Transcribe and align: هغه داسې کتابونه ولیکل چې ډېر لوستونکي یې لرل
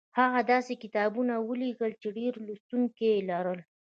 هغه 0.19 0.39
داسې 0.53 0.73
کتابونه 0.83 1.33
ولیکل 1.49 1.91
چې 2.01 2.07
ډېر 2.17 2.33
لوستونکي 2.45 3.03
یې 3.13 3.25
لرل 3.29 3.59